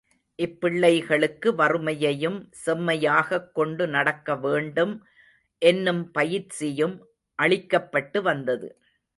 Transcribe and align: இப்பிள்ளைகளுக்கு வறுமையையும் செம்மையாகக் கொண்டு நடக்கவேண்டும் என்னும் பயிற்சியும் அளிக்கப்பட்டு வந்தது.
இப்பிள்ளைகளுக்கு 0.39 1.55
வறுமையையும் 1.55 2.49
செம்மையாகக் 2.65 3.53
கொண்டு 3.53 3.87
நடக்கவேண்டும் 3.87 4.93
என்னும் 5.61 6.11
பயிற்சியும் 6.11 6.95
அளிக்கப்பட்டு 7.39 8.21
வந்தது. 8.21 8.69